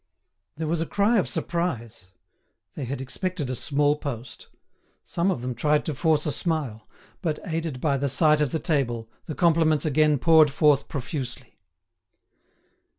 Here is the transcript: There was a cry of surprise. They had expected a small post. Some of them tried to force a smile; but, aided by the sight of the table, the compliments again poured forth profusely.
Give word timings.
There 0.57 0.65
was 0.65 0.81
a 0.81 0.87
cry 0.87 1.19
of 1.19 1.29
surprise. 1.29 2.07
They 2.73 2.85
had 2.85 3.01
expected 3.01 3.51
a 3.51 3.55
small 3.55 3.95
post. 3.97 4.47
Some 5.03 5.29
of 5.29 5.43
them 5.43 5.53
tried 5.53 5.85
to 5.85 5.93
force 5.93 6.25
a 6.25 6.31
smile; 6.31 6.89
but, 7.21 7.37
aided 7.45 7.79
by 7.79 7.97
the 7.97 8.09
sight 8.09 8.41
of 8.41 8.49
the 8.51 8.57
table, 8.57 9.11
the 9.25 9.35
compliments 9.35 9.85
again 9.85 10.17
poured 10.17 10.49
forth 10.49 10.87
profusely. 10.87 11.59